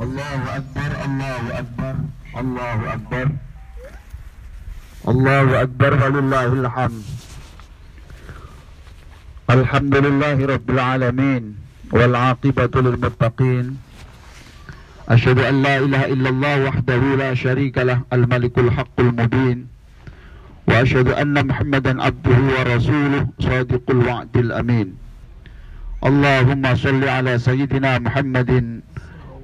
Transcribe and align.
Allahu 0.00 0.46
Akbar, 0.48 0.90
Allahu 1.04 1.48
Akbar, 1.52 1.94
Allahu 2.32 2.84
Akbar. 2.88 3.26
Allahu 5.04 5.52
Akbar 5.52 5.92
walillahil 6.00 6.64
hamd. 6.64 7.04
Alhamdulillahi 9.52 10.48
rabbil 10.48 10.80
alamin 10.80 11.60
wal 11.92 12.16
aqibatu 12.16 12.80
lil 12.80 12.96
muttaqin. 12.96 13.76
Asyhadu 15.12 15.44
an 15.44 15.60
la 15.60 15.84
ilaha 15.84 16.08
illallah 16.08 16.72
wahdahu 16.72 17.20
la 17.20 17.36
syarika 17.36 17.84
lah 17.84 18.00
al 18.08 18.24
malikul 18.24 18.72
haqqul 18.72 19.12
mubin. 19.12 19.68
Wa 20.64 20.88
asyhadu 20.88 21.12
anna 21.12 21.44
Muhammadan 21.44 22.00
abduhu 22.00 22.48
wa 22.48 22.64
rasuluh 22.64 23.28
sadiqul 23.44 24.08
wa'dil 24.08 24.56
amin. 24.56 24.96
Allahumma 26.00 26.80
salli 26.80 27.12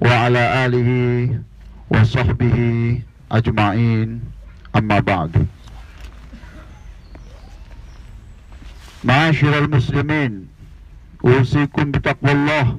ala 0.00 0.06
sayyidina 0.06 0.06
Muhammadin 0.06 0.06
wa 0.06 0.14
ala 0.26 0.42
alihi 0.64 1.38
wa 1.90 2.04
sahbihi 2.04 3.02
ajma'in 3.30 4.20
amma 4.72 5.00
ba'du 5.02 5.46
Ma'asyiral 9.04 9.70
muslimin 9.70 10.48
usikum 11.22 11.92
bitaqwallah 11.94 12.76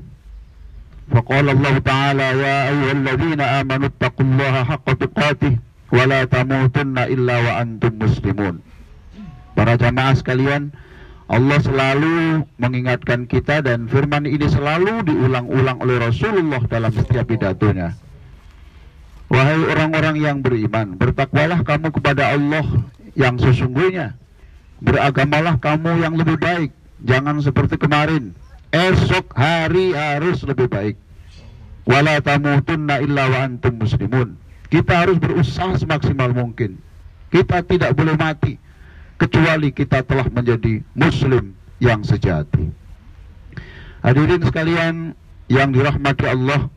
faqala 1.11 1.52
Allah 1.55 1.75
ta'ala 1.81 2.25
ya 2.35 2.55
ayyuhalladzina 2.71 3.45
amanu 3.63 3.89
taqullaha 3.99 4.63
haqqa 4.67 4.95
tuqatih 4.99 5.58
wa 5.91 6.05
la 6.05 6.25
tamutunna 6.27 7.08
illa 7.08 7.36
wa 7.39 7.52
antum 7.63 7.95
muslimun 7.99 8.59
Para 9.55 9.75
jamaah 9.80 10.16
sekalian 10.16 10.72
Allah 11.29 11.61
selalu 11.61 12.41
mengingatkan 12.57 13.29
kita 13.29 13.61
dan 13.61 13.85
firman 13.85 14.25
ini 14.25 14.49
selalu 14.49 15.05
diulang-ulang 15.05 15.77
oleh 15.77 16.02
Rasulullah 16.02 16.57
dalam 16.65 16.89
setiap 16.89 17.29
pidatonya. 17.29 17.93
Wahai 19.29 19.61
orang-orang 19.61 20.17
yang 20.17 20.38
beriman, 20.41 20.97
bertakwalah 20.97 21.61
kamu 21.61 21.94
kepada 21.94 22.33
Allah 22.33 22.66
yang 23.13 23.38
sesungguhnya. 23.38 24.17
Beragamalah 24.81 25.61
kamu 25.61 26.02
yang 26.02 26.17
lebih 26.17 26.41
baik. 26.41 26.73
Jangan 27.05 27.45
seperti 27.45 27.77
kemarin. 27.77 28.33
Esok 28.73 29.30
hari 29.38 29.93
harus 29.93 30.41
lebih 30.49 30.66
baik. 30.66 30.97
Wala 31.86 32.25
tamutunna 32.25 33.05
illa 33.05 33.30
wa 33.30 33.38
antum 33.45 33.77
muslimun. 33.77 34.33
Kita 34.73 35.05
harus 35.05 35.21
berusaha 35.21 35.77
semaksimal 35.77 36.33
mungkin. 36.33 36.81
Kita 37.30 37.61
tidak 37.61 37.93
boleh 37.93 38.17
mati 38.17 38.58
kecuali 39.20 39.70
kita 39.75 40.02
telah 40.08 40.25
menjadi 40.31 40.80
muslim 40.95 41.52
yang 41.84 42.02
sejati. 42.02 42.72
Hadirin 44.00 44.42
sekalian 44.48 44.95
yang 45.52 45.76
dirahmati 45.76 46.23
Allah, 46.23 46.72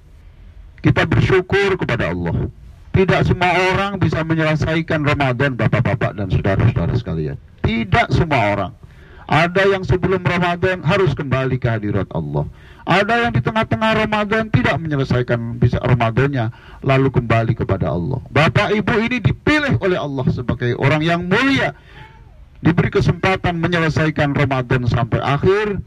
kita 0.82 1.06
bersyukur 1.06 1.78
kepada 1.78 2.10
Allah. 2.10 2.50
Tidak 2.92 3.24
semua 3.24 3.56
orang 3.72 3.96
bisa 3.96 4.20
menyelesaikan 4.20 5.00
Ramadan 5.06 5.56
Bapak-bapak 5.56 6.12
dan 6.18 6.28
saudara-saudara 6.28 6.92
sekalian. 6.98 7.40
Tidak 7.64 8.12
semua 8.12 8.52
orang. 8.52 8.72
Ada 9.32 9.64
yang 9.64 9.80
sebelum 9.86 10.20
Ramadan 10.20 10.84
harus 10.84 11.16
kembali 11.16 11.56
ke 11.56 11.64
hadirat 11.70 12.04
Allah. 12.12 12.44
Ada 12.84 13.24
yang 13.24 13.32
di 13.32 13.40
tengah-tengah 13.40 14.04
Ramadan 14.04 14.50
tidak 14.50 14.76
menyelesaikan 14.82 15.56
bisa 15.56 15.78
Ramadannya 15.80 16.50
lalu 16.84 17.08
kembali 17.14 17.54
kepada 17.56 17.94
Allah. 17.94 18.20
Bapak 18.28 18.74
Ibu 18.74 18.92
ini 19.08 19.22
dipilih 19.22 19.78
oleh 19.78 19.96
Allah 19.96 20.26
sebagai 20.28 20.74
orang 20.76 21.00
yang 21.00 21.24
mulia 21.24 21.72
diberi 22.62 22.88
kesempatan 22.94 23.58
menyelesaikan 23.58 24.32
Ramadan 24.32 24.86
sampai 24.86 25.18
akhir, 25.18 25.82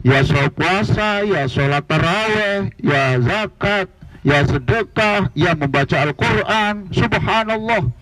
ya 0.00 0.24
sholat 0.24 0.52
puasa, 0.56 1.22
ya 1.22 1.44
sholat 1.44 1.84
taraweh, 1.84 2.72
ya 2.80 3.20
zakat, 3.20 3.92
ya 4.24 4.42
sedekah, 4.48 5.28
ya 5.36 5.52
membaca 5.52 5.96
Al-Quran, 6.00 6.88
subhanallah. 6.90 7.92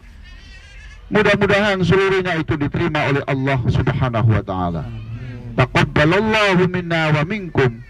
Mudah-mudahan 1.07 1.83
seluruhnya 1.87 2.35
itu 2.39 2.59
diterima 2.59 3.11
oleh 3.11 3.23
Allah 3.31 3.63
subhanahu 3.67 4.27
wa 4.27 4.43
ta'ala. 4.43 4.83
Taqabbalallahu 5.55 6.67
minna 6.67 7.15
wa 7.15 7.23
minkum. 7.23 7.83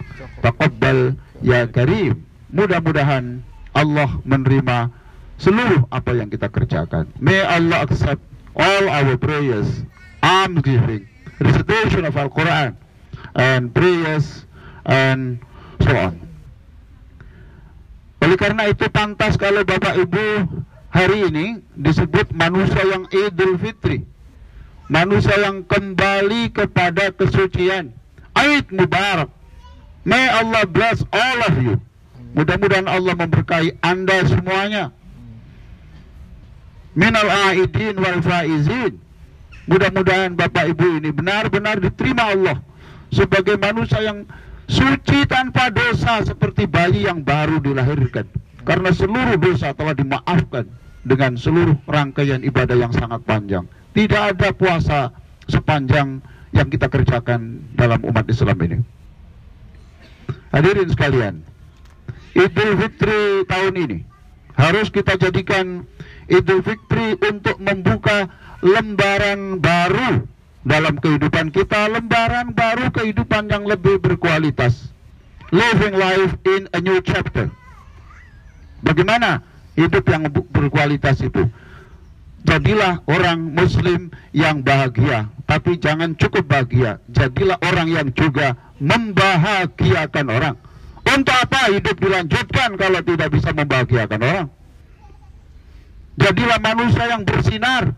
Taqabbal 0.45 1.17
ya 1.41 1.65
karim. 1.69 2.25
Mudah-mudahan 2.53 3.41
Allah 3.73 4.21
menerima 4.25 4.93
seluruh 5.41 5.89
apa 5.89 6.13
yang 6.13 6.29
kita 6.29 6.53
kerjakan. 6.53 7.09
May 7.17 7.41
Allah 7.41 7.89
accept 7.89 8.21
all 8.53 8.85
our 8.89 9.17
prayers 9.17 9.85
alms 10.27 10.59
giving, 10.67 11.07
recitation 11.39 12.03
of 12.03 12.19
Al-Quran, 12.19 12.75
and 13.39 13.71
prayers, 13.71 14.43
and 14.83 15.39
so 15.79 15.95
on. 15.95 16.19
Oleh 18.27 18.35
karena 18.35 18.67
itu 18.67 18.91
pantas 18.91 19.39
kalau 19.39 19.63
Bapak 19.63 19.95
Ibu 20.03 20.51
hari 20.91 21.31
ini 21.31 21.63
disebut 21.79 22.35
manusia 22.35 22.83
yang 22.83 23.07
Idul 23.15 23.55
Fitri. 23.63 24.03
Manusia 24.91 25.39
yang 25.39 25.63
kembali 25.63 26.51
kepada 26.51 27.15
kesucian. 27.15 27.95
Aid 28.35 28.71
Mubarak. 28.75 29.31
May 30.07 30.27
Allah 30.31 30.63
bless 30.67 31.03
all 31.11 31.39
of 31.47 31.55
you. 31.59 31.79
Mudah-mudahan 32.35 32.87
Allah 32.87 33.15
memberkahi 33.19 33.79
Anda 33.83 34.27
semuanya. 34.27 34.95
Minal 36.95 37.31
aidin 37.51 37.99
wal 37.99 38.23
faizin. 38.23 39.06
Mudah-mudahan 39.67 40.39
Bapak 40.39 40.71
Ibu 40.75 41.03
ini 41.03 41.11
benar-benar 41.11 41.83
diterima 41.83 42.31
Allah 42.31 42.59
sebagai 43.11 43.59
manusia 43.59 43.99
yang 44.03 44.23
suci 44.71 45.27
tanpa 45.27 45.71
dosa 45.75 46.23
seperti 46.23 46.71
bayi 46.71 47.07
yang 47.07 47.23
baru 47.27 47.59
dilahirkan. 47.59 48.27
Karena 48.67 48.91
seluruh 48.91 49.39
dosa 49.39 49.75
telah 49.75 49.95
dimaafkan 49.95 50.67
dengan 51.07 51.39
seluruh 51.39 51.79
rangkaian 51.87 52.43
ibadah 52.43 52.75
yang 52.75 52.91
sangat 52.95 53.23
panjang. 53.23 53.67
Tidak 53.95 54.23
ada 54.35 54.51
puasa 54.51 55.15
sepanjang 55.47 56.19
yang 56.51 56.67
kita 56.71 56.91
kerjakan 56.91 57.63
dalam 57.79 58.03
umat 58.07 58.27
Islam 58.27 58.59
ini. 58.67 58.79
Hadirin 60.51 60.91
sekalian, 60.91 61.35
Idul 62.35 62.75
Fitri 62.81 63.47
tahun 63.47 63.75
ini 63.77 63.99
harus 64.57 64.89
kita 64.91 65.15
jadikan 65.21 65.85
Idul 66.27 66.63
Fitri 66.67 67.15
untuk 67.23 67.57
membuka 67.63 68.27
lembaran 68.65 69.63
baru 69.63 70.27
dalam 70.67 70.99
kehidupan 70.99 71.55
kita, 71.55 71.87
lembaran 71.87 72.51
baru 72.51 72.91
kehidupan 72.91 73.47
yang 73.47 73.63
lebih 73.63 74.03
berkualitas. 74.03 74.91
Living 75.55 75.95
life 75.95 76.35
in 76.51 76.67
a 76.75 76.83
new 76.83 76.99
chapter. 77.07 77.47
Bagaimana 78.83 79.47
hidup 79.79 80.03
yang 80.11 80.27
berkualitas 80.51 81.23
itu? 81.23 81.47
Jadilah 82.43 83.03
orang 83.07 83.55
muslim 83.55 84.11
yang 84.35 84.67
bahagia, 84.67 85.31
tapi 85.47 85.79
jangan 85.79 86.19
cukup 86.19 86.51
bahagia. 86.51 86.99
Jadilah 87.15 87.59
orang 87.63 87.87
yang 87.91 88.09
juga 88.11 88.59
membahagiakan 88.83 90.27
orang. 90.31 90.57
Untuk 91.07 91.35
apa 91.39 91.71
hidup 91.71 91.95
dilanjutkan 92.03 92.75
kalau 92.75 93.01
tidak 93.07 93.29
bisa 93.31 93.55
membahagiakan 93.55 94.21
orang? 94.27 94.47
Jadilah 96.17 96.59
manusia 96.65 97.05
yang 97.13 97.23
bersinar, 97.29 97.93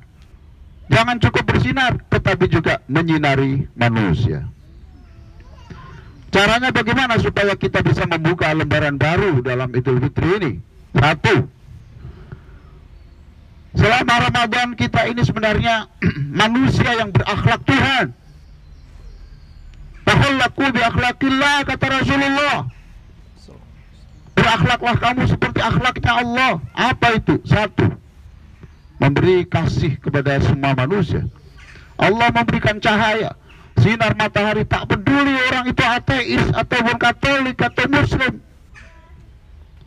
Jangan 0.89 1.21
cukup 1.21 1.45
bersinar, 1.45 2.01
tetapi 2.09 2.49
juga 2.49 2.81
menyinari 2.89 3.69
manusia. 3.77 4.49
Caranya 6.33 6.73
bagaimana 6.73 7.21
supaya 7.21 7.57
kita 7.57 7.85
bisa 7.85 8.09
membuka 8.09 8.49
lembaran 8.53 8.97
baru 8.97 9.41
dalam 9.45 9.69
Idul 9.73 10.01
Fitri 10.01 10.29
ini? 10.41 10.53
Satu, 10.97 11.45
selama 13.77 14.15
Ramadan 14.29 14.73
kita 14.77 15.09
ini 15.13 15.23
sebenarnya 15.25 15.89
manusia 16.41 16.91
yang 16.97 17.13
berakhlak 17.13 17.61
Tuhan. 17.69 18.07
Tahallaku 20.09 20.65
bi 20.73 20.81
akhlakillah 20.81 21.69
kata 21.69 21.87
Rasulullah. 22.01 22.57
Berakhlaklah 24.33 24.97
kamu 24.97 25.23
seperti 25.29 25.61
akhlaknya 25.61 26.13
Allah. 26.17 26.53
Apa 26.73 27.21
itu? 27.21 27.37
Satu, 27.45 27.93
memberi 28.99 29.47
kasih 29.47 29.97
kepada 30.03 30.39
semua 30.43 30.75
manusia. 30.75 31.27
Allah 31.99 32.31
memberikan 32.31 32.79
cahaya, 32.79 33.35
sinar 33.79 34.15
matahari 34.15 34.63
tak 34.67 34.87
peduli 34.87 35.35
orang 35.51 35.67
itu 35.71 35.83
ateis 35.83 36.45
ataupun 36.55 36.97
katolik 36.99 37.59
atau 37.59 37.87
muslim. 37.91 38.33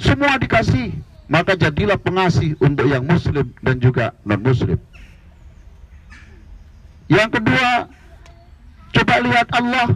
Semua 0.01 0.35
dikasih, 0.41 0.91
maka 1.31 1.55
jadilah 1.55 1.95
pengasih 1.95 2.57
untuk 2.59 2.89
yang 2.89 3.05
muslim 3.05 3.47
dan 3.63 3.79
juga 3.79 4.11
non 4.27 4.41
muslim. 4.43 4.79
Yang 7.11 7.39
kedua, 7.39 7.69
coba 8.95 9.15
lihat 9.23 9.47
Allah. 9.55 9.87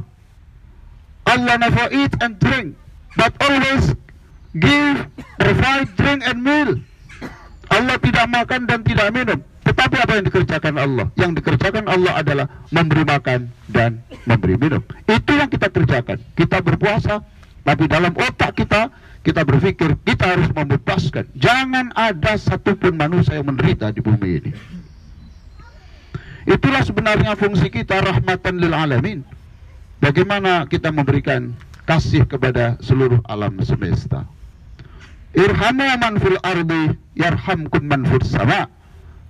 Allah 1.25 1.55
never 1.57 1.89
eat 1.89 2.13
and 2.21 2.37
drink, 2.37 2.77
but 3.17 3.33
always 3.41 3.97
give, 4.61 5.09
provide 5.41 5.89
drink 5.97 6.21
and 6.21 6.37
meal. 6.43 6.77
Allah 7.71 7.97
tidak 7.97 8.25
makan 8.29 8.61
dan 8.69 8.79
tidak 8.85 9.09
minum. 9.13 9.39
Tetapi 9.65 9.95
apa 9.97 10.11
yang 10.21 10.25
dikerjakan 10.29 10.73
Allah? 10.77 11.05
Yang 11.17 11.31
dikerjakan 11.41 11.85
Allah 11.89 12.13
adalah 12.21 12.45
memberi 12.69 13.01
makan 13.01 13.49
dan 13.73 13.97
memberi 14.29 14.55
minum. 14.61 14.81
Itu 15.09 15.33
yang 15.33 15.49
kita 15.49 15.73
kerjakan. 15.73 16.21
Kita 16.37 16.61
berpuasa, 16.61 17.25
tapi 17.65 17.89
dalam 17.89 18.13
otak 18.13 18.53
kita 18.61 18.93
kita 19.25 19.41
berpikir 19.41 19.97
kita 20.05 20.37
harus 20.37 20.53
membebaskan. 20.53 21.25
Jangan 21.33 21.89
ada 21.97 22.37
satupun 22.37 22.93
manusia 22.93 23.41
yang 23.41 23.49
menderita 23.49 23.89
di 23.89 24.05
bumi 24.05 24.29
ini. 24.37 24.51
Itulah 26.45 26.85
sebenarnya 26.85 27.33
fungsi 27.33 27.73
kita 27.73 28.05
rahmatan 28.05 28.61
lil 28.61 28.69
alamin. 28.69 29.25
Bagaimana 29.97 30.69
kita 30.69 30.93
memberikan 30.93 31.57
kasih 31.89 32.29
kepada 32.29 32.77
seluruh 32.85 33.17
alam 33.25 33.57
semesta. 33.65 34.29
Irhamu 35.35 35.83
man 35.99 36.15
fil 36.15 36.39
ardi 36.41 36.95
yarhamkum 37.19 37.83
man 37.83 38.07
fil 38.07 38.23
sama. 38.23 38.71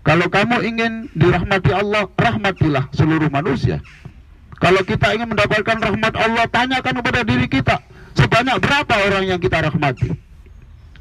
Kalau 0.06 0.30
kamu 0.30 0.62
ingin 0.62 1.10
dirahmati 1.18 1.74
Allah, 1.74 2.06
rahmatilah 2.14 2.94
seluruh 2.94 3.26
manusia. 3.34 3.82
Kalau 4.62 4.86
kita 4.86 5.18
ingin 5.18 5.34
mendapatkan 5.34 5.82
rahmat 5.82 6.14
Allah, 6.14 6.46
tanyakan 6.54 7.02
kepada 7.02 7.26
diri 7.26 7.50
kita, 7.50 7.82
sebanyak 8.14 8.62
berapa 8.62 8.96
orang 9.10 9.26
yang 9.26 9.40
kita 9.42 9.66
rahmati. 9.66 10.14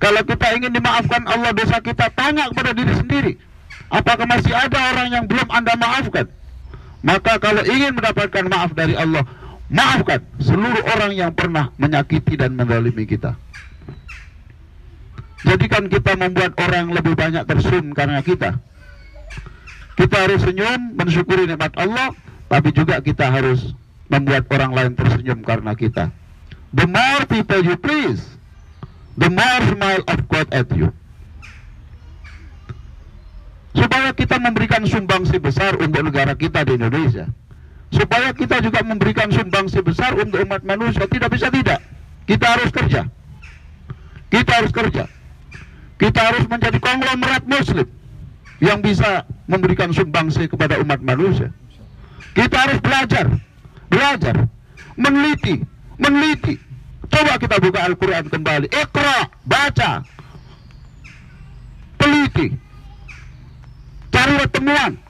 Kalau 0.00 0.24
kita 0.24 0.46
ingin 0.56 0.72
dimaafkan 0.72 1.22
Allah 1.28 1.52
dosa 1.52 1.84
kita, 1.84 2.08
tanya 2.16 2.48
kepada 2.48 2.72
diri 2.72 2.92
sendiri, 2.96 3.32
apakah 3.92 4.24
masih 4.24 4.56
ada 4.56 4.80
orang 4.96 5.08
yang 5.12 5.24
belum 5.28 5.48
Anda 5.52 5.76
maafkan? 5.76 6.26
Maka 7.04 7.36
kalau 7.36 7.60
ingin 7.68 7.92
mendapatkan 7.92 8.44
maaf 8.48 8.72
dari 8.72 8.96
Allah, 8.96 9.28
maafkan 9.68 10.24
seluruh 10.40 10.80
orang 10.96 11.12
yang 11.12 11.30
pernah 11.36 11.68
menyakiti 11.76 12.40
dan 12.40 12.56
mendalimi 12.56 13.04
kita. 13.04 13.36
Jadikan 15.44 15.93
kita 15.93 16.17
membuat 16.17 16.56
orang 16.56 16.88
lebih 16.96 17.12
banyak 17.12 17.44
tersenyum 17.44 17.93
karena 17.93 18.25
kita. 18.25 18.56
Kita 19.94 20.17
harus 20.26 20.41
senyum, 20.43 20.96
mensyukuri 20.96 21.46
nikmat 21.46 21.76
Allah, 21.76 22.17
tapi 22.49 22.73
juga 22.73 22.99
kita 23.05 23.29
harus 23.29 23.76
membuat 24.08 24.49
orang 24.50 24.73
lain 24.73 24.93
tersenyum 24.96 25.44
karena 25.44 25.76
kita. 25.76 26.11
The 26.75 26.88
more 26.88 27.23
people 27.31 27.61
you 27.62 27.76
please, 27.79 28.25
the 29.20 29.31
more 29.31 29.61
smile 29.69 30.02
of 30.11 30.26
God 30.26 30.49
at 30.50 30.67
you. 30.75 30.91
Supaya 33.75 34.11
kita 34.17 34.38
memberikan 34.38 34.87
sumbangsi 34.87 35.38
besar 35.38 35.79
untuk 35.79 36.02
negara 36.08 36.35
kita 36.35 36.62
di 36.67 36.79
Indonesia. 36.79 37.26
Supaya 37.94 38.35
kita 38.35 38.58
juga 38.58 38.82
memberikan 38.82 39.31
sumbangsi 39.31 39.82
besar 39.82 40.19
untuk 40.19 40.43
umat 40.43 40.67
manusia. 40.67 41.06
Tidak 41.06 41.31
bisa 41.31 41.50
tidak. 41.50 41.79
Kita 42.26 42.47
harus 42.58 42.70
kerja. 42.70 43.06
Kita 44.31 44.50
harus 44.50 44.73
kerja. 44.75 45.06
Kita 46.04 46.20
harus 46.20 46.44
menjadi 46.52 46.76
konglomerat 46.84 47.48
muslim 47.48 47.88
yang 48.60 48.84
bisa 48.84 49.24
memberikan 49.48 49.88
sumbangsi 49.88 50.44
kepada 50.44 50.76
umat 50.84 51.00
manusia. 51.00 51.48
Kita 52.36 52.68
harus 52.68 52.76
belajar, 52.84 53.24
belajar, 53.88 54.36
meneliti, 55.00 55.64
meneliti. 55.96 56.60
Coba 57.08 57.40
kita 57.40 57.56
buka 57.56 57.88
Al-Quran 57.88 58.28
kembali. 58.28 58.68
Ikra, 58.68 59.32
baca, 59.48 60.04
teliti, 61.96 62.52
carilah 64.12 64.48
temuan. 64.52 65.00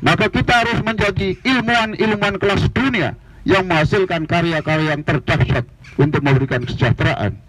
Maka 0.00 0.32
kita 0.32 0.52
harus 0.64 0.80
menjadi 0.80 1.36
ilmuwan-ilmuwan 1.44 2.40
kelas 2.40 2.64
dunia 2.72 3.12
yang 3.44 3.68
menghasilkan 3.68 4.24
karya-karya 4.24 4.96
yang 4.96 5.04
terdahsyat 5.04 5.68
untuk 6.00 6.24
memberikan 6.24 6.64
kesejahteraan 6.64 7.43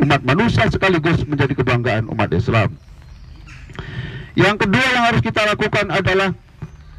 umat 0.00 0.20
manusia 0.24 0.66
sekaligus 0.72 1.22
menjadi 1.28 1.52
kebanggaan 1.54 2.08
umat 2.10 2.30
Islam. 2.32 2.74
Yang 4.38 4.56
kedua 4.66 4.86
yang 4.94 5.04
harus 5.10 5.20
kita 5.20 5.42
lakukan 5.44 5.86
adalah 5.92 6.30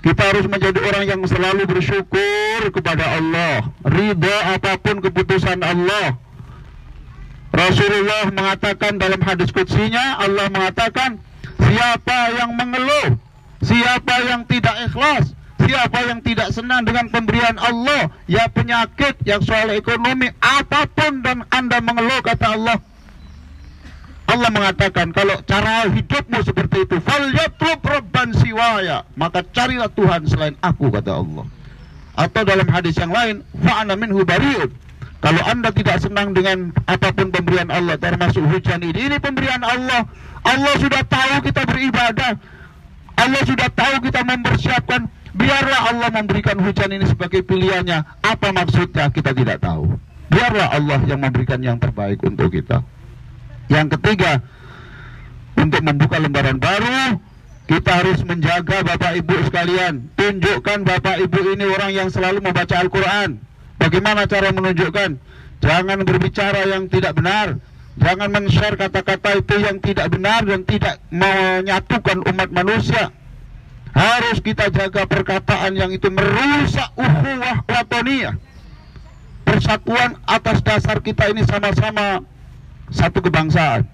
kita 0.02 0.24
harus 0.34 0.46
menjadi 0.50 0.80
orang 0.82 1.06
yang 1.06 1.22
selalu 1.30 1.70
bersyukur 1.70 2.60
kepada 2.74 3.06
Allah, 3.22 3.70
ridha 3.86 4.58
apa 4.58 4.78
pun 4.82 4.98
keputusan 5.02 5.62
Allah. 5.62 6.18
Rasulullah 7.52 8.32
mengatakan 8.32 8.98
dalam 8.98 9.22
hadis 9.22 9.52
kutsinya, 9.54 10.18
Allah 10.18 10.50
mengatakan, 10.50 11.20
siapa 11.60 12.34
yang 12.40 12.56
mengeluh 12.56 13.20
Siapa 13.62 14.26
yang 14.26 14.42
tidak 14.50 14.74
ikhlas, 14.90 15.38
siapa 15.62 16.00
yang 16.10 16.20
tidak 16.26 16.50
senang 16.50 16.82
dengan 16.82 17.06
pemberian 17.14 17.62
Allah, 17.62 18.10
ya 18.26 18.50
penyakit, 18.50 19.22
yang 19.22 19.46
soal 19.46 19.70
ekonomi, 19.70 20.34
apa 20.42 20.90
pun 20.90 21.22
dan 21.22 21.46
Anda 21.54 21.78
mengeluh 21.78 22.26
kata 22.26 22.58
Allah. 22.58 22.82
Allah 24.32 24.48
mengatakan 24.48 25.12
kalau 25.12 25.36
cara 25.44 25.92
hidupmu 25.92 26.40
seperti 26.48 26.88
itu, 26.88 27.04
fal 27.04 27.20
yatlub 27.36 27.84
rabban 27.84 28.32
siwaya, 28.40 29.04
maka 29.20 29.44
carilah 29.52 29.92
Tuhan 29.92 30.24
selain 30.24 30.56
aku 30.64 30.88
kata 30.88 31.20
Allah. 31.20 31.46
Atau 32.16 32.48
dalam 32.48 32.68
hadis 32.72 32.96
yang 32.96 33.12
lain, 33.12 33.44
fa'ana 33.60 34.00
minhu. 34.00 34.24
Kalau 35.22 35.42
Anda 35.46 35.70
tidak 35.76 36.00
senang 36.00 36.32
dengan 36.32 36.72
apa 36.88 37.12
pun 37.12 37.30
pemberian 37.30 37.68
Allah, 37.70 38.00
termasuk 38.00 38.42
hujan 38.48 38.80
ini, 38.82 39.12
ini 39.12 39.18
pemberian 39.20 39.62
Allah. 39.68 40.08
Allah 40.48 40.74
sudah 40.80 41.04
tahu 41.06 41.44
kita 41.46 41.68
beribadah. 41.68 42.40
Allah 43.20 43.42
sudah 43.46 43.70
tahu 43.70 44.02
kita 44.02 44.24
mempersiapkan 44.26 45.12
biarlah 45.36 45.92
Allah 45.92 46.10
memberikan 46.12 46.58
hujan 46.60 46.92
ini 46.92 47.06
sebagai 47.08 47.44
pilihannya 47.44 48.04
apa 48.24 48.48
maksudnya 48.52 49.08
kita 49.14 49.32
tidak 49.32 49.64
tahu 49.64 49.96
biarlah 50.28 50.76
Allah 50.76 51.00
yang 51.08 51.24
memberikan 51.24 51.60
yang 51.64 51.78
terbaik 51.80 52.20
untuk 52.24 52.52
kita 52.52 52.84
yang 53.72 53.88
ketiga 53.88 54.44
untuk 55.56 55.80
membuka 55.80 56.20
lembaran 56.20 56.60
baru 56.60 57.16
kita 57.72 58.04
harus 58.04 58.20
menjaga 58.28 58.84
Bapak 58.84 59.16
Ibu 59.24 59.48
sekalian 59.48 60.12
tunjukkan 60.20 60.84
Bapak 60.84 61.24
Ibu 61.24 61.56
ini 61.56 61.66
orang 61.72 61.92
yang 61.96 62.12
selalu 62.12 62.44
membaca 62.44 62.76
Al-Quran 62.76 63.40
bagaimana 63.80 64.28
cara 64.28 64.52
menunjukkan 64.52 65.16
jangan 65.64 66.00
berbicara 66.04 66.68
yang 66.68 66.92
tidak 66.92 67.16
benar 67.16 67.64
Jangan 68.00 68.32
men-share 68.32 68.80
kata-kata 68.80 69.44
itu 69.44 69.56
yang 69.60 69.84
tidak 69.84 70.08
benar 70.16 70.48
dan 70.48 70.64
tidak 70.64 71.04
menyatukan 71.12 72.24
umat 72.24 72.50
manusia. 72.50 73.12
Harus 73.92 74.40
kita 74.40 74.72
jaga 74.72 75.04
perkataan 75.04 75.76
yang 75.76 75.92
itu 75.92 76.08
merusak 76.08 76.88
ukhuwah 76.96 77.68
watoniyah. 77.68 78.40
Persatuan 79.44 80.16
atas 80.24 80.64
dasar 80.64 81.04
kita 81.04 81.28
ini 81.36 81.44
sama-sama 81.44 82.24
satu 82.92 83.24
kebangsaan. 83.24 83.88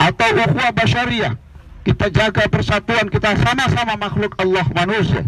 Atau 0.00 0.28
ukhuwah 0.36 0.72
basyariah. 0.72 1.36
Kita 1.80 2.12
jaga 2.12 2.44
persatuan 2.48 3.08
kita 3.08 3.36
sama-sama 3.40 3.96
makhluk 3.96 4.36
Allah 4.36 4.64
manusia. 4.76 5.24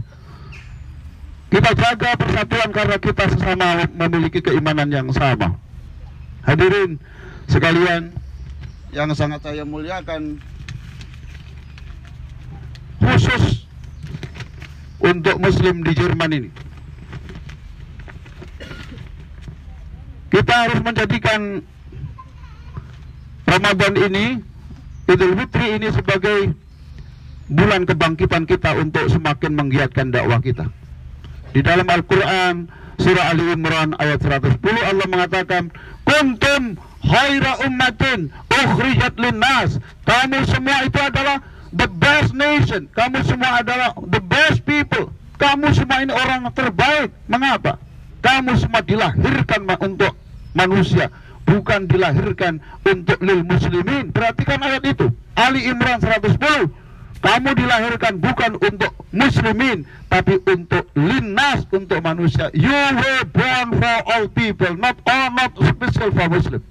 Kita 1.49 1.73
jaga 1.77 2.17
persatuan 2.17 2.69
karena 2.73 2.97
kita 2.97 3.25
sesama 3.33 3.89
memiliki 3.93 4.41
keimanan 4.41 4.89
yang 4.89 5.09
sama. 5.12 5.56
Hadirin, 6.44 7.00
sekalian 7.49 8.12
yang 8.93 9.09
sangat 9.17 9.41
saya 9.44 9.65
muliakan 9.65 10.41
khusus 13.01 13.65
untuk 15.01 15.37
muslim 15.41 15.81
di 15.84 15.93
Jerman 15.96 16.31
ini 16.32 16.51
kita 20.32 20.55
harus 20.65 20.81
menjadikan 20.81 21.61
Ramadan 23.53 23.94
ini 24.01 24.41
Idul 25.13 25.37
Fitri 25.37 25.77
ini 25.77 25.89
sebagai 25.93 26.56
bulan 27.53 27.85
kebangkitan 27.85 28.49
kita 28.49 28.73
untuk 28.81 29.13
semakin 29.13 29.53
menggiatkan 29.53 30.09
dakwah 30.09 30.41
kita 30.41 30.73
di 31.53 31.61
dalam 31.61 31.85
Al-Quran 31.85 32.73
surah 32.97 33.37
Ali 33.37 33.53
Imran 33.53 33.93
ayat 34.01 34.25
110 34.25 34.56
Allah 34.65 35.06
mengatakan 35.11 35.69
kuntum 36.09 36.81
khaira 37.05 37.61
ummatin 37.67 38.32
ukhrijat 38.49 39.15
linnas. 39.21 39.77
Kamu 40.06 40.39
semua 40.49 40.87
itu 40.87 40.99
adalah 41.03 41.43
the 41.75 41.89
best 42.01 42.32
nation. 42.32 42.89
Kamu 42.94 43.21
semua 43.27 43.61
adalah 43.61 43.93
the 44.09 44.23
best 44.23 44.65
people. 44.65 45.11
Kamu 45.37 45.75
semua 45.75 46.01
ini 46.01 46.15
orang 46.15 46.47
terbaik. 46.55 47.11
Mengapa? 47.27 47.77
Kamu 48.23 48.55
semua 48.55 48.81
dilahirkan 48.87 49.67
untuk 49.82 50.15
manusia, 50.55 51.11
bukan 51.46 51.87
dilahirkan 51.91 52.63
untuk 52.87 53.19
lil 53.22 53.43
muslimin. 53.46 54.11
Perhatikan 54.11 54.61
ayat 54.63 54.82
itu. 54.87 55.11
Ali 55.34 55.67
Imran 55.67 55.99
110. 56.01 56.39
Kamu 57.22 57.55
dilahirkan 57.55 58.19
bukan 58.19 58.58
untuk 58.58 58.91
muslimin, 59.15 59.87
tapi 60.11 60.43
untuk 60.43 60.91
linnas, 60.99 61.63
untuk 61.70 62.03
manusia. 62.03 62.51
You 62.51 62.75
were 62.75 63.22
born 63.31 63.79
for 63.79 63.96
all 64.11 64.27
people, 64.27 64.75
not 64.75 64.99
all, 65.06 65.31
not 65.31 65.55
special 65.55 66.11
for 66.11 66.27
Muslim. 66.27 66.67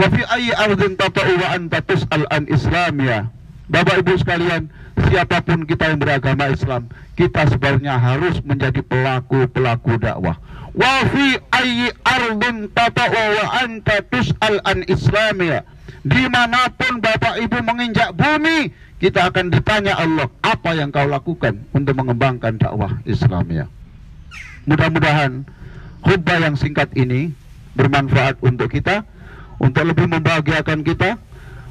Wa 0.00 0.08
fi 0.08 0.22
ayyi 0.32 0.52
ardin 0.56 0.96
tata'u 0.96 1.44
wa 1.44 1.48
anta 1.52 1.84
tus'al 1.84 2.24
an 2.32 2.48
islamia. 2.48 3.28
Bapak 3.68 4.00
Ibu 4.00 4.16
sekalian, 4.16 4.72
siapa 5.12 5.44
pun 5.44 5.68
kita 5.68 5.92
yang 5.92 6.00
beragama 6.00 6.48
Islam, 6.48 6.88
kita 7.20 7.52
sebenarnya 7.52 8.00
harus 8.00 8.40
menjadi 8.48 8.80
pelaku-pelaku 8.80 10.00
dakwah. 10.00 10.40
Wa 10.72 11.04
fi 11.12 11.36
ayyi 11.60 11.88
ardin 12.02 12.72
tata'u 12.72 13.22
wa 13.36 13.44
anta 13.60 14.00
tus'al 14.08 14.64
an 14.64 14.84
islamia. 14.88 15.62
Di 16.00 16.24
mana 16.32 16.72
pun 16.72 16.96
Bapak 17.04 17.36
Ibu 17.44 17.60
menginjak 17.60 18.16
bumi, 18.16 18.72
kita 19.00 19.28
akan 19.28 19.52
ditanya 19.52 20.00
Allah, 20.00 20.32
apa 20.40 20.72
yang 20.72 20.88
kau 20.88 21.04
lakukan 21.04 21.60
untuk 21.76 21.92
mengembangkan 21.96 22.56
dakwah 22.56 23.00
Islamia. 23.04 23.68
Mudah-mudahan 24.64 25.44
khutbah 26.04 26.40
yang 26.40 26.56
singkat 26.56 26.88
ini 26.96 27.32
bermanfaat 27.76 28.40
untuk 28.40 28.72
kita, 28.72 29.04
untuk 29.60 29.88
lebih 29.92 30.08
membahagiakan 30.08 30.84
kita, 30.84 31.20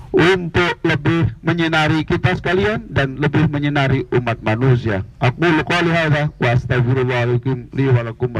untuk 0.10 0.82
lebih 0.82 1.30
menyinari 1.46 2.02
kita 2.02 2.34
sekalian 2.34 2.90
dan 2.90 3.22
lebih 3.22 3.46
menyinari 3.46 4.10
umat 4.10 4.42
manusia. 4.42 5.06
Aku 5.22 5.38
qouli 5.62 5.92
hadza 5.94 6.34
wa 6.42 6.50
astaghfirullahaladzim 6.50 7.70
li 7.74 7.86
wa 7.90 8.02
lakum 8.02 8.34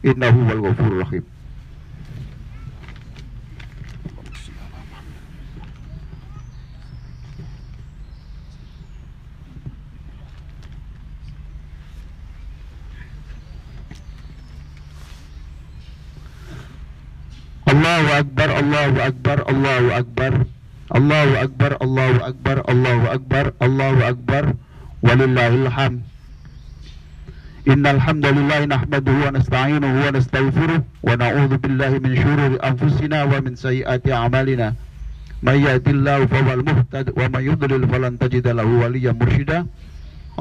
innahu 0.00 0.38
wal 0.48 0.60
ghafurur 0.72 1.04
rahim. 1.04 1.24
Allahu 17.70 18.08
Akbar, 18.10 18.48
Allahu 18.50 18.96
Akbar, 18.98 19.38
Allahu 19.46 19.88
Akbar, 19.94 20.32
Allahu 20.90 21.38
Akbar, 21.38 21.78
Allahu 21.78 22.18
Akbar, 22.18 22.56
Allahu 22.66 23.06
Akbar, 23.14 23.44
Allahu 23.62 24.02
Akbar, 24.02 24.44
walillahil 25.06 25.70
hamd. 25.70 26.02
Innal 27.62 28.02
hamdalillah 28.02 28.66
nahmaduhu 28.66 29.22
wa 29.22 29.30
nasta'inuhu 29.30 30.02
wa 30.02 30.10
nastaghfiruh 30.10 30.82
wa 30.82 31.14
na'udzu 31.14 31.62
billahi 31.62 32.02
min 32.02 32.18
shururi 32.18 32.58
anfusina 32.58 33.22
wa 33.22 33.38
min 33.38 33.54
sayyiati 33.54 34.10
a'malina. 34.10 34.74
May 35.46 35.62
yahdihillahu 35.62 36.26
fahuwal 36.26 36.66
muhtad 36.66 37.14
wa 37.14 37.28
may 37.30 37.46
yudlil 37.46 37.86
falan 37.86 38.18
tajida 38.18 38.50
lahu 38.50 38.82
waliyyan 38.82 39.14
mursyida. 39.14 39.70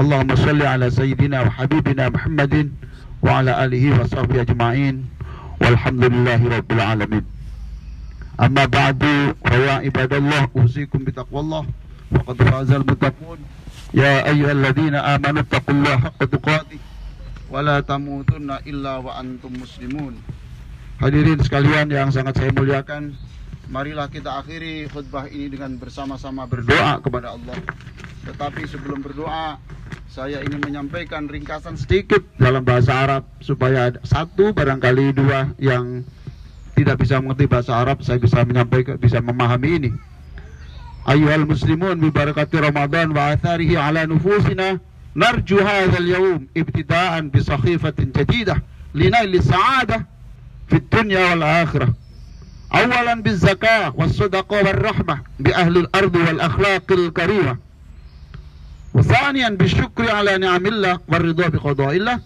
Allahumma 0.01 0.33
shalli 0.33 0.65
ala 0.65 0.89
sayyidina 0.89 1.45
wa 1.45 1.53
habibina 1.53 2.09
Muhammadin 2.09 2.73
wa 3.21 3.37
ala 3.45 3.61
alihi 3.61 3.93
wa 3.93 4.09
rabbil 8.39 8.55
alamin. 8.55 8.63
Amma 8.63 8.63
ba'du 8.67 9.35
fa 9.43 9.83
ibadallah 9.83 10.47
usikum 10.55 11.03
bitaqwallah 11.03 11.67
faqad 12.15 12.37
fazal 12.47 12.83
muttaqun. 12.87 13.39
Ya 13.91 14.23
ayyuhalladzina 14.23 15.03
amanu 15.03 15.43
taqullaha 15.43 16.13
haqqa 16.13 16.25
tuqatih 16.29 16.79
wa 17.49 17.59
la 17.61 17.81
tamutunna 17.83 18.61
illa 18.65 19.03
wa 19.03 19.19
antum 19.19 19.51
muslimun. 19.59 20.15
Hadirin 20.99 21.39
sekalian 21.39 21.87
yang 21.89 22.11
sangat 22.11 22.35
saya 22.37 22.51
muliakan, 22.51 23.15
marilah 23.71 24.11
kita 24.11 24.43
akhiri 24.43 24.91
khutbah 24.91 25.31
ini 25.31 25.47
dengan 25.47 25.79
bersama-sama 25.79 26.43
berdoa 26.45 26.99
kepada 26.99 27.33
Allah. 27.39 27.55
Tetapi 28.27 28.67
sebelum 28.67 28.99
berdoa, 28.99 29.57
saya 30.11 30.43
ingin 30.43 30.59
menyampaikan 30.59 31.25
ringkasan 31.31 31.79
sedikit 31.79 32.19
dalam 32.35 32.67
bahasa 32.67 32.93
Arab 32.99 33.23
supaya 33.39 33.95
satu 34.03 34.51
barangkali 34.51 35.15
dua 35.15 35.55
yang 35.55 36.03
tidak 36.78 36.98
bisa 37.00 37.22
mengerti 37.22 37.46
bahasa 37.46 37.78
Arab 37.78 38.02
saya 38.02 38.18
bisa 38.18 38.42
menyampaikan 38.42 38.98
bisa 38.98 39.22
memahami 39.22 39.70
ini. 39.78 39.90
Ayuhal 41.04 41.44
muslimun 41.46 42.00
bi 42.00 42.08
barakati 42.10 42.58
Ramadan 42.58 43.12
wa 43.12 43.32
atharihi 43.32 43.76
ala 43.76 44.06
nufusina 44.06 44.80
نرجو 45.16 45.58
هذا 45.58 45.98
اليوم 45.98 46.46
ابتداء 46.56 47.20
بصحيفة 47.20 47.94
جديدة 47.98 48.62
لنيل 48.94 49.34
السعادة 49.34 50.06
في 50.68 50.76
الدنيا 50.76 51.30
والآخرة 51.30 51.94
أولا 52.74 53.14
بالزكاة 53.14 53.92
والصدقة 53.96 54.56
والرحمة 54.56 55.18
بأهل 55.40 55.76
الأرض 55.76 56.16
والأخلاق 56.16 56.92
الكريمة 56.92 57.56
وثانيا 58.94 59.48
بالشكر 59.48 60.10
على 60.10 60.38
نعم 60.38 60.66
الله 60.66 60.98
والرضا 61.08 61.48
بقضاء 61.48 61.96
الله 61.96 62.20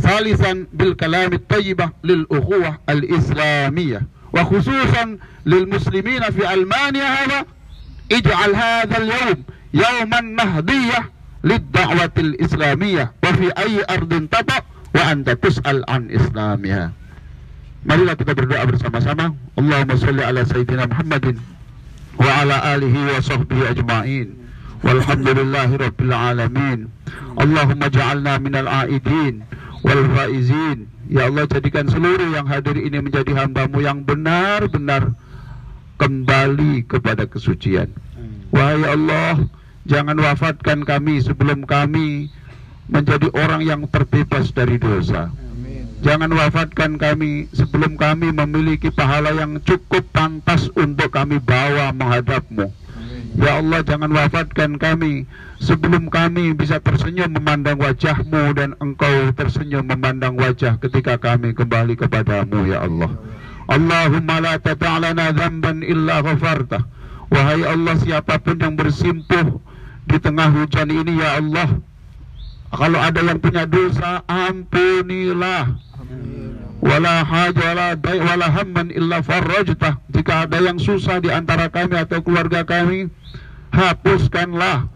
ثالثا 0.00 0.66
بالكلام 0.72 1.32
الطيبة 1.32 1.90
للأخوة 2.04 2.78
الإسلامية 2.88 4.02
وخصوصا 4.32 5.18
للمسلمين 5.46 6.22
في 6.22 6.54
ألمانيا 6.54 7.04
هذا. 7.04 7.44
اجعل 8.12 8.54
هذا 8.54 8.96
اليوم 8.98 9.38
يوما 9.74 10.20
مهدية 10.20 11.10
للدعوة 11.44 12.12
الإسلامية 12.18 13.12
وفي 13.24 13.46
أي 13.58 13.84
أرض 13.90 14.28
تبقى 14.32 14.64
وأنت 14.94 15.30
تسأل 15.30 15.84
عن 15.88 16.10
إسلامها. 16.10 16.92
مرينا 17.86 18.14
kita 18.16 18.32
berdoa 18.32 18.64
bersama-sama 18.64 19.36
اللهم 19.58 19.96
صل 19.96 20.20
على 20.20 20.44
سيدنا 20.44 20.86
محمد 20.86 21.38
وعلى 22.20 22.56
آله 22.74 23.16
وصحبه 23.16 23.70
أجمعين. 23.70 24.28
والحمد 24.84 25.28
لله 25.28 25.76
رب 25.76 26.00
العالمين. 26.00 26.88
اللهم 27.40 27.82
اجعلنا 27.82 28.38
من 28.38 28.54
العائدين. 28.56 29.34
Wal 29.84 30.04
faizin. 30.16 30.88
Ya 31.06 31.28
Allah 31.28 31.44
jadikan 31.46 31.86
seluruh 31.86 32.32
yang 32.32 32.48
hadir 32.48 32.80
ini 32.80 32.98
menjadi 33.04 33.36
hambamu 33.36 33.84
yang 33.84 34.02
benar-benar 34.02 35.12
kembali 36.00 36.88
kepada 36.88 37.28
kesucian. 37.28 37.92
Wahai 38.50 38.86
Allah, 38.86 39.44
Jangan 39.84 40.16
wafatkan 40.16 40.80
kami 40.88 41.20
sebelum 41.20 41.68
kami 41.68 42.32
menjadi 42.88 43.28
orang 43.36 43.60
yang 43.68 43.84
terbebas 43.84 44.48
dari 44.48 44.80
dosa. 44.80 45.28
Jangan 46.00 46.32
wafatkan 46.32 46.96
kami 46.96 47.52
sebelum 47.52 48.00
kami 48.00 48.32
memiliki 48.32 48.88
pahala 48.88 49.36
yang 49.36 49.60
cukup 49.60 50.04
pantas 50.12 50.72
untuk 50.72 51.12
kami 51.12 51.36
bawa 51.36 51.92
menghadapmu. 51.92 52.72
Ya 53.34 53.58
Allah 53.58 53.82
jangan 53.82 54.14
wafatkan 54.14 54.78
kami 54.78 55.26
sebelum 55.58 56.06
kami 56.06 56.54
bisa 56.54 56.78
tersenyum 56.78 57.34
memandang 57.34 57.82
wajahmu 57.82 58.54
dan 58.54 58.78
engkau 58.78 59.34
tersenyum 59.34 59.90
memandang 59.90 60.38
wajah 60.38 60.78
ketika 60.78 61.18
kami 61.18 61.50
kembali 61.50 61.98
kepadamu 61.98 62.70
ya 62.70 62.86
Allah. 62.86 63.10
Allahumma 63.66 64.38
la 64.38 64.54
tata'lana 64.62 65.34
dhamban 65.34 65.82
illa 65.82 66.22
ghafartah. 66.22 66.86
Wahai 67.32 67.66
Allah 67.66 67.98
siapa 67.98 68.38
pun 68.38 68.60
yang 68.60 68.78
bersimpuh 68.78 69.58
di 70.06 70.16
tengah 70.20 70.52
hujan 70.52 70.92
ini 70.92 71.18
ya 71.18 71.40
Allah 71.40 71.80
kalau 72.74 72.98
ada 72.98 73.22
yang 73.22 73.38
punya 73.38 73.64
dosa 73.70 74.26
ampunilah 74.26 75.78
wala 76.84 77.24
dai 77.96 78.20
wala 78.20 78.46
hamman 78.52 78.92
illa 78.92 79.24
farrajtah 79.24 79.96
jika 80.12 80.44
ada 80.44 80.60
yang 80.60 80.76
susah 80.76 81.16
di 81.24 81.32
antara 81.32 81.72
kami 81.72 81.96
atau 81.96 82.20
keluarga 82.20 82.60
kami 82.60 83.08
hapuskanlah. 83.72 84.86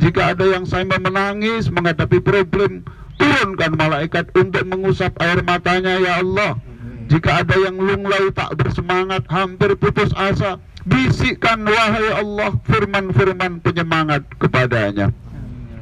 Jika 0.00 0.32
ada 0.36 0.44
yang 0.48 0.64
saya 0.64 0.88
menangis 0.88 1.68
menghadapi 1.68 2.24
problem 2.24 2.84
turunkan 3.20 3.76
malaikat 3.76 4.32
untuk 4.36 4.64
mengusap 4.64 5.12
air 5.20 5.44
matanya 5.44 6.00
ya 6.00 6.24
Allah. 6.24 6.56
Jika 7.06 7.44
ada 7.44 7.54
yang 7.54 7.78
lunglai 7.78 8.32
tak 8.34 8.56
bersemangat 8.58 9.28
hampir 9.30 9.78
putus 9.78 10.10
asa 10.18 10.58
bisikkan 10.88 11.62
wahai 11.62 12.10
Allah 12.16 12.50
firman-firman 12.66 13.62
penyemangat 13.62 14.26
kepadanya. 14.40 15.12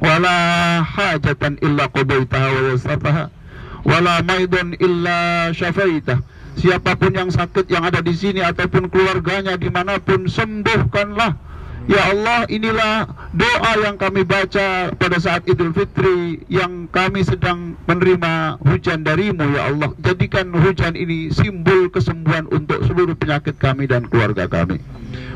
Wala 0.04 0.36
hajatan 0.84 1.56
illa 1.64 1.88
qadaitaha 1.88 2.48
wa 2.52 2.60
yasartaha 2.76 3.24
wala 3.84 4.24
maidun 4.24 4.74
illa 4.80 5.52
syafaitah. 5.52 6.20
Siapa 6.54 6.96
pun 6.96 7.12
yang 7.12 7.30
sakit 7.30 7.66
yang 7.68 7.84
ada 7.84 8.00
di 8.00 8.14
sini 8.14 8.40
ataupun 8.40 8.88
keluarganya 8.88 9.58
di 9.58 9.68
mana 9.68 10.00
pun 10.00 10.26
sembuhkanlah. 10.26 11.36
Ya 11.84 12.00
Allah 12.00 12.48
inilah 12.48 13.04
doa 13.36 13.72
yang 13.84 14.00
kami 14.00 14.24
baca 14.24 14.88
pada 14.96 15.20
saat 15.20 15.44
Idul 15.44 15.76
Fitri 15.76 16.40
yang 16.48 16.88
kami 16.88 17.20
sedang 17.20 17.76
menerima 17.84 18.56
hujan 18.64 19.04
darimu 19.04 19.44
ya 19.52 19.68
Allah. 19.68 19.92
Jadikan 20.00 20.48
hujan 20.56 20.96
ini 20.96 21.28
simbol 21.28 21.92
kesembuhan 21.92 22.48
untuk 22.48 22.80
seluruh 22.88 23.12
penyakit 23.12 23.60
kami 23.60 23.84
dan 23.84 24.08
keluarga 24.08 24.48
kami. 24.48 24.80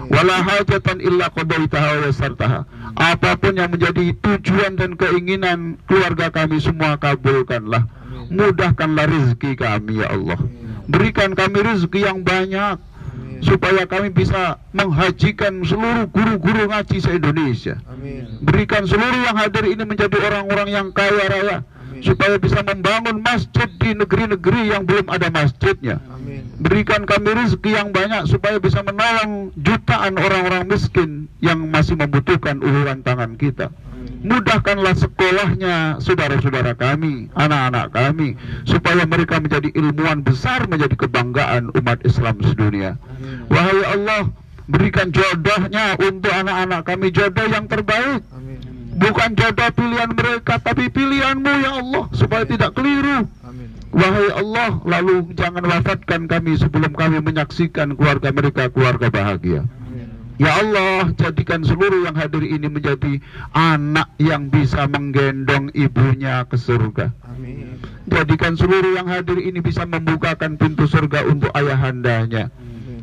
Wala 0.09 0.41
hajatan 0.41 1.05
illa 1.05 1.29
wa 1.29 2.65
apa 2.97 3.31
pun 3.37 3.61
yang 3.61 3.69
menjadi 3.69 4.17
tujuan 4.17 4.81
dan 4.81 4.97
keinginan 4.97 5.77
keluarga 5.85 6.33
kami 6.33 6.65
semua 6.65 6.97
kabulkanlah 6.97 7.85
mudahkanlah 8.29 9.09
rezeki 9.09 9.57
kami 9.57 10.05
ya 10.05 10.13
Allah 10.13 10.39
berikan 10.89 11.37
kami 11.37 11.61
rezeki 11.61 12.01
yang 12.09 12.25
banyak 12.25 12.81
supaya 13.39 13.87
kami 13.87 14.11
bisa 14.11 14.59
menghajikan 14.75 15.63
seluruh 15.63 16.11
guru-guru 16.11 16.71
ngaji 16.71 16.99
se-Indonesia. 16.99 17.79
Berikan 18.43 18.83
seluruh 18.83 19.21
yang 19.23 19.39
hadir 19.39 19.63
ini 19.63 19.85
menjadi 19.87 20.17
orang-orang 20.19 20.69
yang 20.75 20.89
kaya 20.91 21.27
raya 21.31 21.59
supaya 21.99 22.39
bisa 22.39 22.63
membangun 22.63 23.23
masjid 23.23 23.67
di 23.79 23.91
negeri-negeri 23.95 24.71
yang 24.71 24.87
belum 24.87 25.11
ada 25.11 25.31
masjidnya. 25.35 25.99
Amin. 26.15 26.47
Berikan 26.63 27.07
kami 27.07 27.35
rezeki 27.35 27.75
yang 27.75 27.91
banyak 27.91 28.27
supaya 28.31 28.63
bisa 28.63 28.83
menolong 28.87 29.51
jutaan 29.59 30.15
orang-orang 30.19 30.67
miskin 30.67 31.27
yang 31.43 31.59
masih 31.71 31.99
membutuhkan 31.99 32.63
uluran 32.63 33.03
tangan 33.03 33.35
kita 33.35 33.71
mudahkanlah 34.23 34.95
sekolahnya 34.99 36.03
saudara-saudara 36.03 36.75
kami, 36.75 37.31
anak-anak 37.39 37.95
kami, 37.95 38.35
supaya 38.67 39.07
mereka 39.07 39.39
menjadi 39.39 39.71
ilmuwan 39.75 40.27
besar, 40.27 40.67
menjadi 40.67 40.95
kebanggaan 40.99 41.71
umat 41.75 42.03
Islam 42.03 42.39
sedunia. 42.43 42.99
Wahai 43.49 43.83
Allah, 43.87 44.33
berikan 44.67 45.15
jodohnya 45.15 45.95
untuk 45.99 46.33
anak-anak 46.33 46.83
kami 46.85 47.15
jodoh 47.15 47.47
yang 47.47 47.71
terbaik. 47.71 48.23
Bukan 48.99 49.39
jodoh 49.39 49.71
pilihan 49.79 50.11
mereka, 50.11 50.59
tapi 50.59 50.91
pilihanmu 50.91 51.53
ya 51.63 51.71
Allah, 51.79 52.05
supaya 52.11 52.43
tidak 52.43 52.75
keliru. 52.75 53.31
Wahai 53.89 54.29
Allah, 54.37 54.83
lalu 54.85 55.33
jangan 55.33 55.65
wafatkan 55.65 56.29
kami 56.29 56.59
sebelum 56.61 56.93
kami 56.93 57.23
menyaksikan 57.25 57.97
keluarga 57.97 58.35
mereka 58.35 58.69
keluarga 58.69 59.09
bahagia. 59.09 59.65
Ya 60.39 60.55
Allah, 60.55 61.11
jadikan 61.19 61.67
seluruh 61.67 62.07
yang 62.07 62.15
hadir 62.15 62.47
ini 62.47 62.71
menjadi 62.71 63.19
anak 63.59 64.07
yang 64.23 64.47
bisa 64.55 64.87
menggendong 64.87 65.75
ibunya 65.75 66.47
ke 66.47 66.55
surga. 66.55 67.11
Amin. 67.27 67.83
Jadikan 68.07 68.55
seluruh 68.55 68.95
yang 68.95 69.11
hadir 69.11 69.35
ini 69.43 69.59
bisa 69.59 69.83
membukakan 69.83 70.55
pintu 70.55 70.87
surga 70.87 71.27
untuk 71.27 71.51
ayahandanya. 71.59 72.55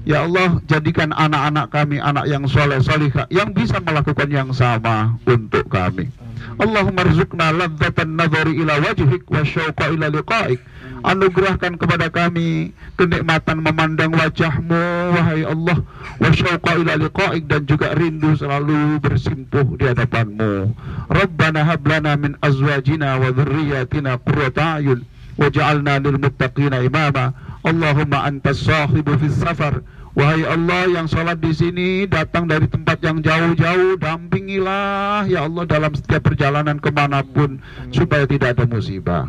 Ya 0.08 0.24
Allah, 0.24 0.64
jadikan 0.70 1.12
anak-anak 1.12 1.76
kami 1.76 1.98
anak 2.00 2.30
yang 2.30 2.48
soleh 2.48 2.80
solihah 2.80 3.28
yang 3.34 3.52
bisa 3.52 3.84
melakukan 3.84 4.32
yang 4.32 4.54
sama 4.56 5.20
untuk 5.28 5.68
kami. 5.68 6.08
Allahumma 6.56 7.04
rizukna 7.04 7.52
ladzatan 7.52 8.16
nadhari 8.16 8.56
ila 8.64 8.80
wajhik 8.80 9.28
wa 9.28 9.44
syauqa 9.44 9.92
ila 9.92 10.08
liqa'ik 10.08 10.62
anugerahkan 11.06 11.78
kepada 11.78 12.10
kami 12.10 12.74
kenikmatan 12.98 13.62
memandang 13.62 14.12
wajahmu 14.18 14.84
wahai 15.14 15.46
Allah. 15.46 15.78
Wa 16.18 16.32
ila 16.74 16.94
liqa'ik 16.98 17.46
dan 17.46 17.70
juga 17.70 17.94
rindu 17.94 18.34
selalu 18.34 18.98
bersimpuh 19.00 19.78
di 19.78 19.86
hadapanmu. 19.86 20.74
Rabbana 21.08 21.62
hab 21.64 21.86
lana 21.86 22.18
min 22.18 22.34
azwajina 22.42 23.22
wa 23.22 23.30
dhurriyyatina 23.30 24.18
qurrata 24.26 24.82
a'yun 24.82 25.06
waj'alna 25.38 26.02
lil 26.02 26.18
muttaqina 26.18 26.82
imama. 26.82 27.38
Allahumma 27.62 28.26
antas 28.26 28.66
sahibu 28.66 29.18
fis 29.22 29.38
safar. 29.38 29.86
Wahai 30.16 30.48
Allah 30.48 30.88
yang 30.88 31.12
sholat 31.12 31.44
di 31.44 31.52
sini 31.52 32.08
datang 32.08 32.48
dari 32.48 32.72
tempat 32.72 33.04
yang 33.04 33.20
jauh-jauh, 33.20 34.00
dampingilah 34.00 35.28
ya 35.28 35.44
Allah 35.44 35.68
dalam 35.68 35.92
setiap 35.92 36.32
perjalanan 36.32 36.80
ke 36.80 36.88
mana 36.88 37.20
pun 37.20 37.60
supaya 37.92 38.24
tidak 38.24 38.56
ada 38.56 38.64
musibah. 38.64 39.28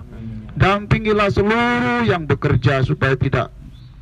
Dampingilah 0.57 1.29
seluruh 1.29 2.09
yang 2.09 2.25
bekerja 2.25 2.81
supaya 2.81 3.13
tidak 3.17 3.53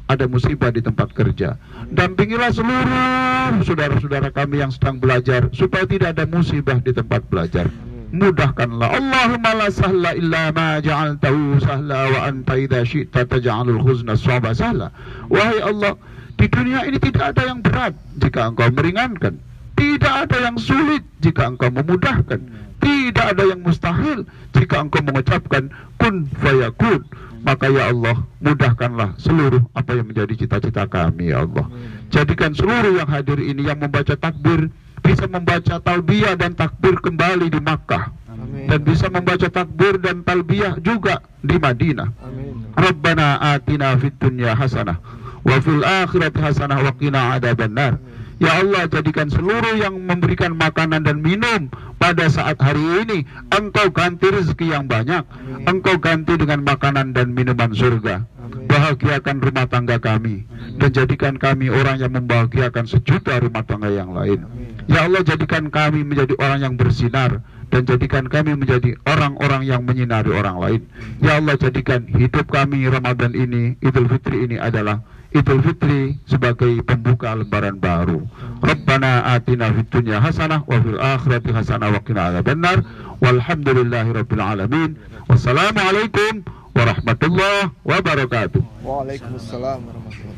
ada 0.06 0.30
musibah 0.30 0.70
di 0.70 0.78
tempat 0.78 1.10
kerja. 1.10 1.58
Dampingilah 1.90 2.54
seluruh 2.54 3.58
saudara-saudara 3.66 4.30
kami 4.30 4.62
yang 4.62 4.70
sedang 4.70 5.02
belajar 5.02 5.50
supaya 5.50 5.82
tidak 5.88 6.14
ada 6.14 6.24
musibah 6.30 6.78
di 6.78 6.94
tempat 6.94 7.26
belajar. 7.26 7.66
Mudahkanlah. 8.14 8.94
Allahumma 8.94 9.50
la 9.58 9.68
sahla 9.74 10.14
illa 10.14 10.54
ma 10.54 10.78
ja'altahu 10.78 11.58
sahla 11.58 12.14
wa 12.14 12.20
anta 12.30 12.54
idza 12.54 12.86
syi'ta 12.86 13.26
taj'alul 13.26 13.82
huzna 13.82 14.14
sawaba 14.14 14.54
sahla. 14.54 14.94
Wahai 15.26 15.58
Allah, 15.58 15.98
di 16.38 16.46
dunia 16.46 16.86
ini 16.86 17.02
tidak 17.02 17.34
ada 17.34 17.50
yang 17.50 17.58
berat 17.58 17.98
jika 18.22 18.54
engkau 18.54 18.70
meringankan. 18.70 19.34
Tidak 19.74 20.14
ada 20.30 20.36
yang 20.38 20.54
sulit 20.62 21.02
jika 21.18 21.50
engkau 21.50 21.74
memudahkan. 21.74 22.63
Tidak 22.84 23.26
ada 23.32 23.42
yang 23.48 23.64
mustahil 23.64 24.28
jika 24.52 24.84
engkau 24.84 25.00
mengucapkan 25.00 25.72
kun 25.96 26.28
fayakun. 26.36 27.00
Maka 27.44 27.68
ya 27.68 27.92
Allah, 27.92 28.24
mudahkanlah 28.40 29.20
seluruh 29.20 29.60
apa 29.76 29.92
yang 29.92 30.08
menjadi 30.08 30.32
cita-cita 30.32 30.88
kami 30.88 31.28
ya 31.28 31.44
Allah. 31.44 31.68
Jadikan 32.08 32.56
seluruh 32.56 32.96
yang 32.96 33.08
hadir 33.08 33.36
ini 33.36 33.68
yang 33.68 33.76
membaca 33.80 34.16
takbir 34.16 34.72
bisa 35.04 35.28
membaca 35.28 35.76
talbiyah 35.76 36.40
dan 36.40 36.56
takbir 36.56 36.96
kembali 37.04 37.52
di 37.52 37.60
Makkah. 37.60 38.08
Amin. 38.32 38.64
Dan 38.72 38.80
bisa 38.88 39.12
membaca 39.12 39.44
takbir 39.52 40.00
dan 40.00 40.24
talbiyah 40.24 40.80
juga 40.80 41.20
di 41.44 41.60
Madinah. 41.60 42.08
Amin. 42.24 42.72
Rabbana 42.72 43.36
atina 43.52 43.92
fid 44.00 44.16
dunya 44.16 44.56
hasanah 44.56 44.96
wa 45.44 45.56
fil 45.60 45.84
akhirati 45.84 46.40
hasanah 46.40 46.80
wa 46.80 46.92
qina 46.96 47.36
adzabannar. 47.36 48.00
Ya 48.42 48.58
Allah 48.58 48.90
jadikan 48.90 49.30
seluruh 49.30 49.78
yang 49.78 49.94
memberikan 49.94 50.58
makanan 50.58 51.06
dan 51.06 51.22
minum 51.22 51.70
pada 52.02 52.26
saat 52.26 52.58
hari 52.58 53.06
ini 53.06 53.22
Engkau 53.54 53.94
ganti 53.94 54.26
rezeki 54.26 54.74
yang 54.74 54.90
banyak. 54.90 55.22
Engkau 55.70 55.96
ganti 56.02 56.34
dengan 56.34 56.66
makanan 56.66 57.14
dan 57.14 57.30
minuman 57.30 57.70
surga. 57.70 58.26
Bahagiakan 58.44 59.40
rumah 59.40 59.64
tangga 59.64 59.96
kami 59.96 60.44
Dan 60.76 60.92
jadikan 60.92 61.40
kami 61.40 61.72
orang 61.72 61.96
yang 61.96 62.12
membahagiakan 62.12 62.84
sejuta 62.84 63.40
rumah 63.40 63.64
tangga 63.64 63.88
yang 63.88 64.12
lain. 64.12 64.44
Ya 64.84 65.08
Allah 65.08 65.24
jadikan 65.24 65.72
kami 65.72 66.04
menjadi 66.04 66.36
orang 66.36 66.60
yang 66.60 66.74
bersinar 66.76 67.40
dan 67.72 67.82
jadikan 67.88 68.28
kami 68.28 68.54
menjadi 68.54 68.94
orang-orang 69.08 69.64
yang 69.64 69.82
menyinari 69.82 70.30
orang 70.30 70.56
lain. 70.60 70.80
Ya 71.24 71.40
Allah 71.40 71.56
jadikan 71.56 72.04
hidup 72.06 72.46
kami 72.52 72.84
Ramadan 72.86 73.32
ini, 73.32 73.80
Idul 73.80 74.06
Fitri 74.06 74.44
ini 74.44 74.60
adalah 74.60 75.00
Idul 75.34 75.66
Fitri 75.66 76.14
sebagai 76.30 76.78
pembuka 76.86 77.34
lembaran 77.34 77.82
baru. 77.82 78.22
Rabbana 78.62 79.34
atina 79.34 79.74
fid 79.74 79.90
dunya 79.90 80.22
hasanah 80.22 80.62
wa 80.62 80.78
fil 80.78 80.94
akhirati 81.02 81.50
hasanah 81.50 81.90
wa 81.90 81.98
qina 82.06 82.30
adzabannar. 82.30 82.86
Walhamdulillahi 83.18 84.14
rabbil 84.14 84.38
alamin. 84.38 84.94
Wassalamualaikum 85.26 86.46
warahmatullahi 86.78 87.74
wabarakatuh. 87.82 88.62
Waalaikumsalam 88.86 89.82
warahmatullahi 89.82 90.33